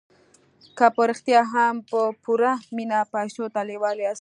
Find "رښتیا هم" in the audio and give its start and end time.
1.09-1.75